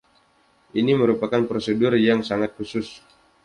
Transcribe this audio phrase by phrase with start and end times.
[0.79, 2.87] Ini merupakan prosedur yang sangat khusus.